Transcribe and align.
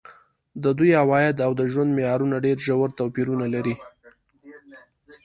د 0.63 0.65
دوی 0.77 0.91
عواید 1.01 1.35
او 1.45 1.51
د 1.59 1.61
ژوند 1.71 1.89
معیارونه 1.97 2.37
ډېر 2.45 2.57
ژور 2.67 2.89
توپیرونه 2.99 3.45
لري. 3.53 3.75